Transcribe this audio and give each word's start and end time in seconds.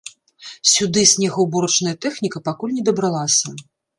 Сюды 0.71 1.03
снегаўборачная 1.11 1.95
тэхніка 2.05 2.43
пакуль 2.47 2.75
не 2.79 2.83
дабралася. 2.91 3.47